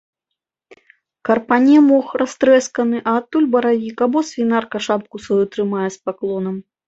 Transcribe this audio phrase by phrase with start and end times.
[1.27, 6.55] Карпане мох растрэсканы, а адтуль баравік або свінарка шапку сваю трымае з паклонам.